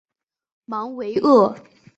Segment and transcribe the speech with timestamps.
[0.65, 1.55] 芒维厄。